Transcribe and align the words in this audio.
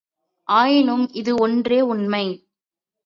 ஆயினும் 0.49 1.09
இது 1.11 1.35
ஒன்றே 1.35 1.81
உண்மை. 1.81 2.25